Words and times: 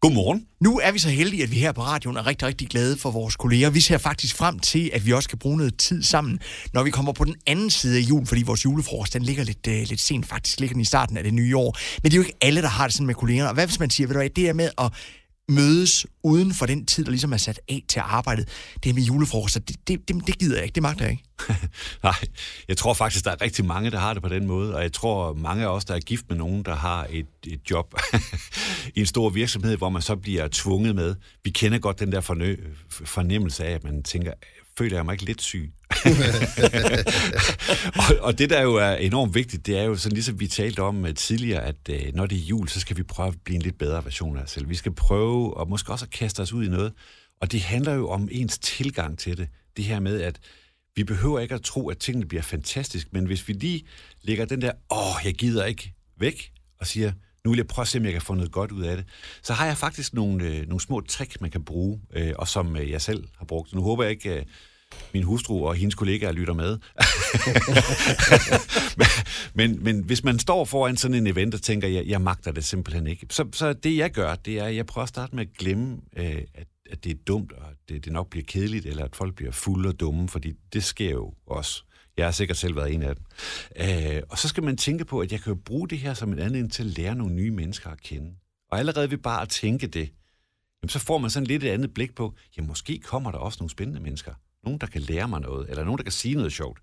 Godmorgen. 0.00 0.46
Nu 0.60 0.78
er 0.78 0.92
vi 0.92 0.98
så 0.98 1.08
heldige, 1.08 1.42
at 1.42 1.50
vi 1.50 1.56
her 1.56 1.72
på 1.72 1.82
radioen 1.82 2.16
er 2.16 2.26
rigtig, 2.26 2.48
rigtig 2.48 2.68
glade 2.68 2.96
for 2.96 3.10
vores 3.10 3.36
kolleger. 3.36 3.70
Vi 3.70 3.80
ser 3.80 3.98
faktisk 3.98 4.36
frem 4.36 4.58
til, 4.58 4.90
at 4.92 5.06
vi 5.06 5.12
også 5.12 5.28
kan 5.28 5.38
bruge 5.38 5.56
noget 5.56 5.78
tid 5.78 6.02
sammen, 6.02 6.38
når 6.72 6.82
vi 6.82 6.90
kommer 6.90 7.12
på 7.12 7.24
den 7.24 7.34
anden 7.46 7.70
side 7.70 7.98
af 7.98 8.00
jul, 8.00 8.26
fordi 8.26 8.42
vores 8.42 8.64
julefrokost, 8.64 9.14
den 9.14 9.22
ligger 9.22 9.44
lidt, 9.44 9.66
øh, 9.66 9.74
lidt 9.88 10.00
sent. 10.00 10.26
Faktisk 10.26 10.60
ligger 10.60 10.74
den 10.74 10.80
i 10.80 10.84
starten 10.84 11.16
af 11.16 11.24
det 11.24 11.34
nye 11.34 11.56
år. 11.56 11.76
Men 12.02 12.10
det 12.10 12.12
er 12.12 12.16
jo 12.16 12.22
ikke 12.22 12.38
alle, 12.40 12.62
der 12.62 12.68
har 12.68 12.86
det 12.86 12.94
sådan 12.94 13.06
med 13.06 13.14
kollegerne. 13.14 13.48
Og 13.48 13.54
hvad 13.54 13.66
hvis 13.66 13.80
man 13.80 13.90
siger, 13.90 14.06
ved 14.06 14.14
du 14.14 14.18
hvad, 14.18 14.30
det 14.30 14.48
er 14.48 14.52
med 14.52 14.70
at 14.78 14.92
mødes 15.48 16.06
uden 16.22 16.54
for 16.54 16.66
den 16.66 16.86
tid, 16.86 17.04
der 17.04 17.10
ligesom 17.10 17.32
er 17.32 17.36
sat 17.36 17.60
af 17.68 17.82
til 17.88 18.00
arbejdet. 18.04 18.48
Det 18.84 18.94
med 18.94 19.02
julefrokoster, 19.02 19.60
det, 19.60 19.76
det, 19.88 20.08
det, 20.08 20.26
det 20.26 20.38
gider 20.38 20.56
jeg 20.56 20.64
ikke, 20.64 20.74
det 20.74 20.82
magter 20.82 21.04
jeg 21.04 21.12
ikke. 21.12 21.24
Nej, 22.02 22.14
jeg 22.68 22.76
tror 22.76 22.94
faktisk, 22.94 23.24
der 23.24 23.30
er 23.30 23.40
rigtig 23.40 23.64
mange, 23.64 23.90
der 23.90 23.98
har 23.98 24.14
det 24.14 24.22
på 24.22 24.28
den 24.28 24.46
måde, 24.46 24.74
og 24.74 24.82
jeg 24.82 24.92
tror, 24.92 25.34
mange 25.34 25.64
af 25.64 25.68
os, 25.68 25.84
der 25.84 25.94
er 25.94 26.00
gift 26.00 26.24
med 26.28 26.36
nogen, 26.36 26.62
der 26.62 26.74
har 26.74 27.06
et, 27.10 27.26
et 27.46 27.60
job 27.70 27.94
i 28.96 29.00
en 29.00 29.06
stor 29.06 29.30
virksomhed, 29.30 29.76
hvor 29.76 29.88
man 29.88 30.02
så 30.02 30.16
bliver 30.16 30.48
tvunget 30.52 30.94
med. 30.94 31.14
Vi 31.44 31.50
kender 31.50 31.78
godt 31.78 32.00
den 32.00 32.12
der 32.12 32.20
fornø- 32.20 32.74
fornemmelse 32.90 33.64
af, 33.64 33.70
at 33.72 33.84
man 33.84 34.02
tænker, 34.02 34.32
føler 34.78 34.96
jeg 34.96 35.04
mig 35.04 35.12
ikke 35.12 35.24
lidt 35.24 35.42
syg? 35.42 35.72
og, 38.00 38.16
og 38.20 38.38
det, 38.38 38.50
der 38.50 38.62
jo 38.62 38.74
er 38.74 38.94
enormt 38.94 39.34
vigtigt, 39.34 39.66
det 39.66 39.78
er 39.78 39.82
jo 39.82 39.96
sådan 39.96 40.14
ligesom 40.14 40.40
vi 40.40 40.46
talte 40.46 40.82
om 40.82 41.02
uh, 41.02 41.14
tidligere, 41.14 41.62
at 41.62 41.76
uh, 41.90 42.14
når 42.14 42.26
det 42.26 42.38
er 42.38 42.42
jul, 42.42 42.68
så 42.68 42.80
skal 42.80 42.96
vi 42.96 43.02
prøve 43.02 43.28
at 43.28 43.34
blive 43.44 43.56
en 43.56 43.62
lidt 43.62 43.78
bedre 43.78 44.04
version 44.04 44.36
af 44.36 44.42
os 44.42 44.50
selv. 44.50 44.68
Vi 44.68 44.74
skal 44.74 44.92
prøve, 44.92 45.56
og 45.56 45.68
måske 45.68 45.92
også 45.92 46.04
at 46.04 46.10
kaste 46.10 46.40
os 46.40 46.52
ud 46.52 46.64
i 46.64 46.68
noget. 46.68 46.92
Og 47.40 47.52
det 47.52 47.60
handler 47.60 47.94
jo 47.94 48.08
om 48.08 48.28
ens 48.32 48.58
tilgang 48.58 49.18
til 49.18 49.36
det. 49.36 49.48
Det 49.76 49.84
her 49.84 50.00
med, 50.00 50.20
at 50.20 50.38
vi 50.96 51.04
behøver 51.04 51.40
ikke 51.40 51.54
at 51.54 51.62
tro, 51.62 51.88
at 51.88 51.98
tingene 51.98 52.26
bliver 52.26 52.42
fantastisk, 52.42 53.12
men 53.12 53.26
hvis 53.26 53.48
vi 53.48 53.52
lige 53.52 53.84
lægger 54.22 54.44
den 54.44 54.62
der, 54.62 54.72
åh, 54.90 55.24
jeg 55.24 55.34
gider 55.34 55.64
ikke 55.64 55.94
væk, 56.18 56.52
og 56.80 56.86
siger, 56.86 57.12
nu 57.44 57.50
vil 57.50 57.56
jeg 57.56 57.66
prøve 57.66 57.82
at 57.82 57.88
se, 57.88 57.98
om 57.98 58.04
jeg 58.04 58.12
kan 58.12 58.22
få 58.22 58.34
noget 58.34 58.52
godt 58.52 58.72
ud 58.72 58.82
af 58.82 58.96
det, 58.96 59.06
så 59.42 59.52
har 59.52 59.66
jeg 59.66 59.76
faktisk 59.76 60.14
nogle, 60.14 60.44
øh, 60.44 60.66
nogle 60.66 60.80
små 60.80 61.00
trick, 61.00 61.40
man 61.40 61.50
kan 61.50 61.64
bruge, 61.64 62.00
øh, 62.12 62.32
og 62.38 62.48
som 62.48 62.76
øh, 62.76 62.90
jeg 62.90 63.02
selv 63.02 63.24
har 63.38 63.44
brugt. 63.44 63.74
Nu 63.74 63.82
håber 63.82 64.02
jeg 64.02 64.10
ikke, 64.10 64.36
øh, 64.36 64.44
min 65.14 65.22
hustru 65.22 65.66
og 65.68 65.74
hendes 65.74 65.94
kollegaer 65.94 66.32
lytter 66.32 66.54
med. 66.54 66.78
men, 68.98 69.06
men, 69.54 69.84
men 69.84 70.04
hvis 70.04 70.24
man 70.24 70.38
står 70.38 70.64
foran 70.64 70.96
sådan 70.96 71.14
en 71.14 71.26
event 71.26 71.54
og 71.54 71.62
tænker, 71.62 71.88
jeg, 71.88 72.06
jeg 72.06 72.20
magter 72.20 72.52
det 72.52 72.64
simpelthen 72.64 73.06
ikke, 73.06 73.26
så, 73.30 73.48
så 73.52 73.72
det 73.72 73.96
jeg 73.96 74.10
gør, 74.10 74.34
det 74.34 74.58
er, 74.58 74.64
at 74.64 74.76
jeg 74.76 74.86
prøver 74.86 75.02
at 75.02 75.08
starte 75.08 75.36
med 75.36 75.46
at 75.46 75.52
glemme, 75.58 75.96
øh, 76.16 76.42
at, 76.54 76.66
at 76.90 77.04
det 77.04 77.12
er 77.12 77.18
dumt, 77.26 77.52
og 77.52 77.70
at 77.70 77.76
det, 77.88 78.04
det 78.04 78.12
nok 78.12 78.30
bliver 78.30 78.44
kedeligt, 78.48 78.86
eller 78.86 79.04
at 79.04 79.16
folk 79.16 79.34
bliver 79.34 79.52
fulde 79.52 79.88
og 79.88 80.00
dumme, 80.00 80.28
fordi 80.28 80.52
det 80.72 80.84
sker 80.84 81.10
jo 81.10 81.34
også. 81.46 81.82
Jeg 82.18 82.26
har 82.26 82.32
sikkert 82.32 82.56
selv 82.56 82.76
været 82.76 82.94
en 82.94 83.02
af 83.02 83.14
dem. 83.16 83.24
Øh, 83.76 84.22
og 84.28 84.38
så 84.38 84.48
skal 84.48 84.62
man 84.62 84.76
tænke 84.76 85.04
på, 85.04 85.20
at 85.20 85.32
jeg 85.32 85.40
kan 85.40 85.58
bruge 85.58 85.88
det 85.88 85.98
her 85.98 86.14
som 86.14 86.32
en 86.32 86.38
anden 86.38 86.70
til 86.70 86.82
at 86.82 86.98
lære 86.98 87.14
nogle 87.14 87.34
nye 87.34 87.50
mennesker 87.50 87.90
at 87.90 88.00
kende. 88.00 88.34
Og 88.70 88.78
allerede 88.78 89.10
ved 89.10 89.18
bare 89.18 89.42
at 89.42 89.48
tænke 89.48 89.86
det, 89.86 90.12
jamen 90.82 90.88
så 90.88 90.98
får 90.98 91.18
man 91.18 91.30
sådan 91.30 91.46
lidt 91.46 91.64
et 91.64 91.68
andet 91.70 91.94
blik 91.94 92.14
på, 92.14 92.34
ja, 92.56 92.62
måske 92.62 92.98
kommer 92.98 93.30
der 93.30 93.38
også 93.38 93.56
nogle 93.60 93.70
spændende 93.70 94.00
mennesker. 94.00 94.34
Nogen, 94.64 94.80
der 94.80 94.86
kan 94.86 95.00
lære 95.00 95.28
mig 95.28 95.40
noget, 95.40 95.70
eller 95.70 95.84
nogen, 95.84 95.98
der 95.98 96.04
kan 96.04 96.12
sige 96.12 96.34
noget 96.34 96.52
sjovt. 96.52 96.80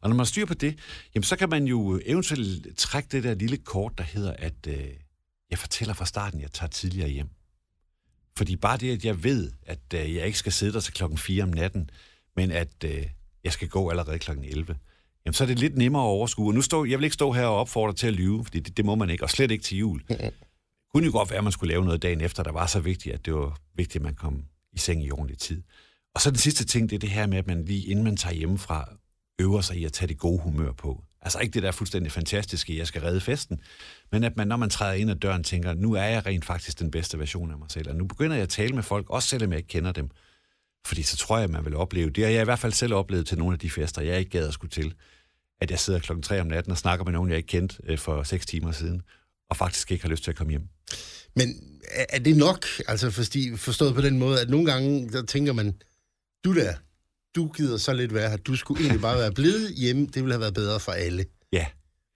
Og 0.00 0.08
når 0.08 0.16
man 0.16 0.26
styrer 0.26 0.46
på 0.46 0.54
det, 0.54 0.78
jamen 1.14 1.24
så 1.24 1.36
kan 1.36 1.48
man 1.48 1.64
jo 1.64 2.00
eventuelt 2.04 2.76
trække 2.76 3.08
det 3.12 3.24
der 3.24 3.34
lille 3.34 3.56
kort, 3.56 3.98
der 3.98 4.04
hedder, 4.04 4.32
at 4.38 4.66
øh, 4.68 4.88
jeg 5.50 5.58
fortæller 5.58 5.94
fra 5.94 6.06
starten, 6.06 6.38
at 6.38 6.42
jeg 6.42 6.52
tager 6.52 6.70
tidligere 6.70 7.08
hjem. 7.08 7.28
Fordi 8.36 8.56
bare 8.56 8.76
det, 8.76 8.92
at 8.92 9.04
jeg 9.04 9.24
ved, 9.24 9.52
at 9.66 9.94
øh, 9.94 10.14
jeg 10.14 10.26
ikke 10.26 10.38
skal 10.38 10.52
sidde 10.52 10.72
der 10.72 10.80
til 10.80 10.94
klokken 10.94 11.18
4 11.18 11.42
om 11.42 11.48
natten, 11.48 11.90
men 12.36 12.50
at 12.50 12.84
øh, 12.84 13.06
jeg 13.44 13.52
skal 13.52 13.68
gå 13.68 13.90
allerede 13.90 14.18
klokken 14.18 14.44
11, 14.44 14.76
jamen 15.26 15.34
så 15.34 15.44
er 15.44 15.48
det 15.48 15.58
lidt 15.58 15.76
nemmere 15.76 16.02
at 16.02 16.06
overskue. 16.06 16.50
Og 16.50 16.54
nu 16.54 16.62
står, 16.62 16.84
jeg 16.84 16.98
vil 16.98 17.04
ikke 17.04 17.14
stå 17.14 17.32
her 17.32 17.44
og 17.44 17.56
opfordre 17.56 17.92
til 17.94 18.06
at 18.06 18.12
lyve, 18.12 18.44
fordi 18.44 18.60
det, 18.60 18.76
det 18.76 18.84
må 18.84 18.94
man 18.94 19.10
ikke, 19.10 19.24
og 19.24 19.30
slet 19.30 19.50
ikke 19.50 19.64
til 19.64 19.78
jul. 19.78 20.02
Det 20.08 20.94
kunne 20.94 21.06
jo 21.06 21.12
godt 21.12 21.30
være, 21.30 21.38
at 21.38 21.44
man 21.44 21.52
skulle 21.52 21.72
lave 21.72 21.84
noget 21.84 22.02
dagen 22.02 22.20
efter, 22.20 22.42
der 22.42 22.52
var 22.52 22.66
så 22.66 22.80
vigtigt, 22.80 23.14
at 23.14 23.26
det 23.26 23.34
var 23.34 23.58
vigtigt, 23.74 23.96
at 23.96 24.02
man 24.02 24.14
kom 24.14 24.44
i 24.72 24.78
seng 24.78 25.04
i 25.04 25.10
ordentlig 25.10 25.38
tid. 25.38 25.62
Og 26.14 26.20
så 26.20 26.30
den 26.30 26.38
sidste 26.38 26.64
ting, 26.64 26.90
det 26.90 26.96
er 26.96 27.00
det 27.00 27.10
her 27.10 27.26
med, 27.26 27.38
at 27.38 27.46
man 27.46 27.64
lige 27.64 27.86
inden 27.86 28.04
man 28.04 28.16
tager 28.16 28.34
hjemmefra, 28.34 28.88
øver 29.38 29.60
sig 29.60 29.76
i 29.76 29.84
at 29.84 29.92
tage 29.92 30.08
det 30.08 30.18
gode 30.18 30.42
humør 30.42 30.72
på. 30.72 31.02
Altså 31.20 31.38
ikke 31.38 31.54
det 31.54 31.62
der 31.62 31.70
fuldstændig 31.70 32.12
fantastiske, 32.12 32.78
jeg 32.78 32.86
skal 32.86 33.02
redde 33.02 33.20
festen, 33.20 33.60
men 34.12 34.24
at 34.24 34.36
man, 34.36 34.48
når 34.48 34.56
man 34.56 34.70
træder 34.70 34.92
ind 34.92 35.10
ad 35.10 35.16
døren, 35.16 35.44
tænker, 35.44 35.74
nu 35.74 35.92
er 35.92 36.04
jeg 36.04 36.26
rent 36.26 36.44
faktisk 36.44 36.78
den 36.78 36.90
bedste 36.90 37.18
version 37.18 37.50
af 37.50 37.58
mig 37.58 37.70
selv, 37.70 37.88
og 37.88 37.96
nu 37.96 38.04
begynder 38.04 38.36
jeg 38.36 38.42
at 38.42 38.48
tale 38.48 38.74
med 38.74 38.82
folk, 38.82 39.10
også 39.10 39.28
selvom 39.28 39.50
jeg 39.50 39.58
ikke 39.58 39.68
kender 39.68 39.92
dem. 39.92 40.10
Fordi 40.86 41.02
så 41.02 41.16
tror 41.16 41.38
jeg, 41.38 41.50
man 41.50 41.64
vil 41.64 41.76
opleve, 41.76 42.10
det 42.10 42.24
har 42.24 42.30
jeg 42.30 42.42
i 42.42 42.44
hvert 42.44 42.58
fald 42.58 42.72
selv 42.72 42.94
oplevet 42.94 43.26
til 43.26 43.38
nogle 43.38 43.52
af 43.52 43.58
de 43.58 43.70
fester, 43.70 44.02
jeg 44.02 44.18
ikke 44.18 44.30
gad 44.30 44.48
at 44.48 44.54
skulle 44.54 44.70
til, 44.70 44.94
at 45.60 45.70
jeg 45.70 45.78
sidder 45.78 46.00
klokken 46.00 46.22
3 46.22 46.40
om 46.40 46.46
natten 46.46 46.72
og 46.72 46.78
snakker 46.78 47.04
med 47.04 47.12
nogen, 47.12 47.30
jeg 47.30 47.36
ikke 47.36 47.46
kendte 47.46 47.76
øh, 47.84 47.98
for 47.98 48.22
6 48.22 48.46
timer 48.46 48.72
siden, 48.72 49.02
og 49.50 49.56
faktisk 49.56 49.92
ikke 49.92 50.04
har 50.04 50.10
lyst 50.10 50.24
til 50.24 50.30
at 50.30 50.36
komme 50.36 50.50
hjem. 50.50 50.68
Men 51.36 51.78
er 52.08 52.18
det 52.18 52.36
nok, 52.36 52.66
altså 52.88 53.10
forstået 53.56 53.94
på 53.94 54.00
den 54.00 54.18
måde, 54.18 54.40
at 54.40 54.50
nogle 54.50 54.72
gange, 54.72 55.08
der 55.12 55.22
tænker 55.22 55.52
man, 55.52 55.74
du 56.44 56.54
der, 56.54 56.74
du 57.34 57.48
gider 57.48 57.76
så 57.76 57.92
lidt 57.92 58.14
være 58.14 58.30
her, 58.30 58.36
du 58.36 58.56
skulle 58.56 58.80
egentlig 58.80 59.00
bare 59.00 59.18
være 59.18 59.32
blevet 59.32 59.74
hjemme, 59.76 60.06
det 60.06 60.22
ville 60.22 60.32
have 60.32 60.40
været 60.40 60.54
bedre 60.54 60.80
for 60.80 60.92
alle. 60.92 61.24
Ja. 61.52 61.66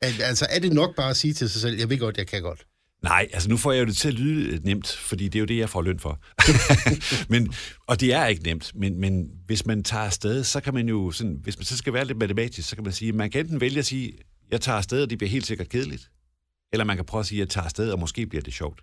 Altså 0.02 0.46
er 0.50 0.58
det 0.58 0.72
nok 0.72 0.96
bare 0.96 1.10
at 1.10 1.16
sige 1.16 1.34
til 1.34 1.50
sig 1.50 1.60
selv, 1.60 1.78
jeg 1.78 1.90
ved 1.90 1.98
godt, 1.98 2.18
jeg 2.18 2.26
kan 2.26 2.42
godt? 2.42 2.66
Nej, 3.08 3.28
altså 3.32 3.48
nu 3.48 3.56
får 3.56 3.72
jeg 3.72 3.80
jo 3.80 3.86
det 3.86 3.96
til 3.96 4.08
at 4.08 4.14
lyde 4.14 4.54
øh, 4.54 4.64
nemt, 4.64 4.88
fordi 4.88 5.24
det 5.24 5.34
er 5.34 5.40
jo 5.40 5.46
det, 5.46 5.58
jeg 5.58 5.68
får 5.68 5.82
løn 5.82 5.98
for. 5.98 6.20
men, 7.32 7.54
og 7.86 8.00
det 8.00 8.12
er 8.14 8.26
ikke 8.26 8.42
nemt, 8.42 8.72
men, 8.74 9.00
men 9.00 9.30
hvis 9.46 9.66
man 9.66 9.82
tager 9.82 10.04
afsted, 10.04 10.44
så 10.44 10.60
kan 10.60 10.74
man 10.74 10.88
jo, 10.88 11.10
sådan, 11.10 11.38
hvis 11.42 11.58
man 11.58 11.64
så 11.64 11.76
skal 11.76 11.92
være 11.92 12.04
lidt 12.04 12.18
matematisk, 12.18 12.68
så 12.68 12.76
kan 12.76 12.84
man 12.84 12.92
sige, 12.92 13.12
man 13.12 13.30
kan 13.30 13.40
enten 13.40 13.60
vælge 13.60 13.78
at 13.78 13.86
sige, 13.86 14.12
jeg 14.50 14.60
tager 14.60 14.76
afsted, 14.76 15.02
og 15.02 15.10
det 15.10 15.18
bliver 15.18 15.30
helt 15.30 15.46
sikkert 15.46 15.68
kedeligt, 15.68 16.10
eller 16.72 16.84
man 16.84 16.96
kan 16.96 17.04
prøve 17.04 17.20
at 17.20 17.26
sige, 17.26 17.38
jeg 17.38 17.48
tager 17.48 17.64
afsted, 17.64 17.90
og 17.90 17.98
måske 17.98 18.26
bliver 18.26 18.42
det 18.42 18.54
sjovt. 18.54 18.80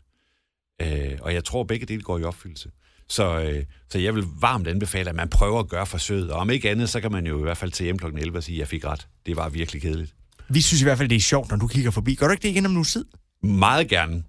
Øh, 0.81 1.17
og 1.21 1.33
jeg 1.33 1.43
tror, 1.43 1.63
begge 1.63 1.85
dele 1.85 2.01
går 2.01 2.19
i 2.19 2.23
opfyldelse. 2.23 2.69
Så, 3.09 3.39
øh, 3.39 3.63
så 3.89 3.99
jeg 3.99 4.15
vil 4.15 4.23
varmt 4.39 4.67
anbefale, 4.67 5.09
at 5.09 5.15
man 5.15 5.29
prøver 5.29 5.59
at 5.59 5.69
gøre 5.69 5.85
forsøget. 5.85 6.31
Og 6.31 6.39
om 6.39 6.49
ikke 6.49 6.69
andet, 6.69 6.89
så 6.89 7.01
kan 7.01 7.11
man 7.11 7.27
jo 7.27 7.39
i 7.39 7.41
hvert 7.41 7.57
fald 7.57 7.71
til 7.71 7.83
hjem 7.83 7.99
kl. 7.99 8.05
11 8.05 8.37
og 8.37 8.43
sige, 8.43 8.55
at 8.55 8.59
jeg 8.59 8.67
fik 8.67 8.85
ret. 8.85 9.07
Det 9.25 9.35
var 9.35 9.49
virkelig 9.49 9.81
kedeligt. 9.81 10.13
Vi 10.49 10.61
synes 10.61 10.81
i 10.81 10.83
hvert 10.83 10.97
fald, 10.97 11.09
det 11.09 11.15
er 11.15 11.19
sjovt, 11.19 11.49
når 11.49 11.57
du 11.57 11.67
kigger 11.67 11.91
forbi. 11.91 12.15
Gør 12.15 12.27
du 12.27 12.31
ikke 12.31 12.43
det 12.43 12.49
igen 12.49 12.65
om 12.65 12.71
nu 12.71 12.83
tid? 12.83 13.05
Meget 13.43 13.89
gerne. 13.89 14.23